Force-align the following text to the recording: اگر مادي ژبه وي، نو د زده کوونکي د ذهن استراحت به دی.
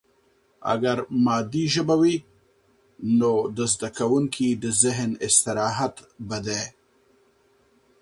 اگر 0.73 0.97
مادي 1.25 1.63
ژبه 1.73 1.95
وي، 2.01 2.15
نو 3.19 3.31
د 3.55 3.57
زده 3.73 3.89
کوونکي 3.97 4.47
د 4.63 4.65
ذهن 4.81 5.11
استراحت 5.27 5.95
به 6.27 6.37
دی. 6.45 6.63